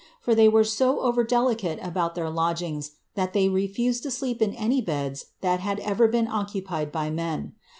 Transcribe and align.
for 0.19 0.33
they 0.33 0.47
were 0.49 0.63
so 0.63 1.01
over 1.01 1.23
delicate 1.23 1.77
about 1.79 2.15
their 2.15 2.27
lodgings, 2.27 2.93
that 3.13 3.33
they 3.33 3.47
wfused 3.47 4.01
to 4.01 4.09
sleep 4.09 4.41
in 4.41 4.51
any 4.55 4.81
beds 4.81 5.27
that 5.41 5.59
had 5.59 5.77
ever 5.81 6.07
been 6.07 6.27
occupied 6.27 6.91
by 6.91 7.11
men. 7.11 7.53